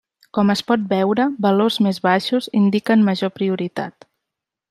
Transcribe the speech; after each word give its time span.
Com 0.35 0.51
es 0.53 0.61
pot 0.69 0.85
veure, 0.93 1.25
valors 1.47 1.77
més 1.89 2.01
baixos 2.07 2.49
indiquen 2.61 3.05
major 3.11 3.35
prioritat. 3.39 4.09